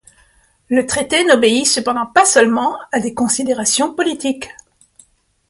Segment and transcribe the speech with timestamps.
[0.67, 4.49] Le traité n'obéit cependant pas seulement à des considérations politiques.